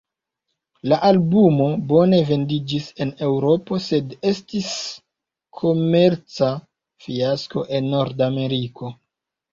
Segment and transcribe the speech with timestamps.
[0.91, 4.71] La albumo bone vendiĝis en Eŭropo sed estis
[5.61, 6.51] komerca
[7.07, 8.95] fiasko en Nord-Ameriko.